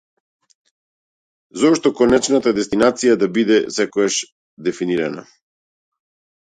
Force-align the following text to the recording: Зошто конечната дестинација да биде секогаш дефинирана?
Зошто 1.63 1.91
конечната 1.99 2.55
дестинација 2.61 3.19
да 3.25 3.31
биде 3.37 3.61
секогаш 3.79 4.19
дефинирана? 4.71 5.29